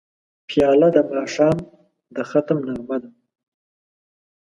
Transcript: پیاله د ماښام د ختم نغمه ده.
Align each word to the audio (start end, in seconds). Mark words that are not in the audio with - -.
پیاله 0.47 0.87
د 0.95 0.97
ماښام 1.11 1.57
د 2.15 2.17
ختم 2.29 2.57
نغمه 2.67 2.97
ده. 3.01 3.09